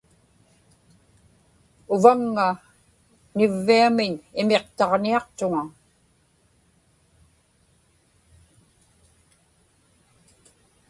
uvaŋŋa 1.93 2.47
nivviamiñ 3.37 4.13
imiqtaġniaqtuŋa 4.41 5.61